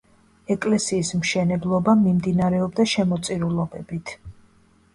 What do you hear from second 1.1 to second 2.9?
მშენებლობა მიმდინარეობდა